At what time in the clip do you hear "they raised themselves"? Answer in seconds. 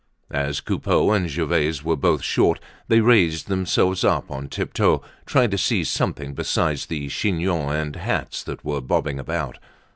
2.87-4.03